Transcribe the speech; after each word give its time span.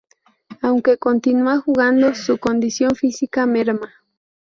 Aunque 0.63 0.97
continúa 0.97 1.59
jugando, 1.59 2.15
su 2.15 2.39
condición 2.39 2.95
física 2.95 3.45
merma. 3.45 3.93